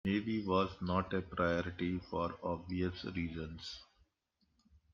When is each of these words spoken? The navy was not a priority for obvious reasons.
The 0.03 0.13
navy 0.13 0.43
was 0.47 0.71
not 0.81 1.13
a 1.13 1.21
priority 1.21 1.99
for 1.99 2.35
obvious 2.41 3.05
reasons. 3.05 3.83